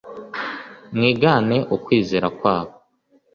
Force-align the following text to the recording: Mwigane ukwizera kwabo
Mwigane 0.95 1.57
ukwizera 1.75 2.27
kwabo 2.37 2.73